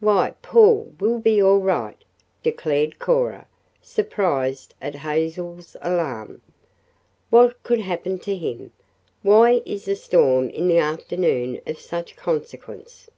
"Why, 0.00 0.32
Paul 0.40 0.94
will 0.98 1.18
be 1.18 1.38
all 1.42 1.58
right," 1.58 2.02
declared 2.42 2.98
Cora, 2.98 3.46
surprised 3.82 4.72
at 4.80 4.94
Hazel's 4.94 5.76
alarm. 5.82 6.40
"What 7.28 7.62
could 7.62 7.80
happen 7.82 8.18
to 8.20 8.34
him? 8.34 8.72
Why 9.20 9.60
is 9.66 9.86
a 9.86 9.94
storm 9.96 10.48
in 10.48 10.66
the 10.68 10.78
afternoon 10.78 11.60
of 11.66 11.78
such 11.78 12.16
consequence?" 12.16 13.10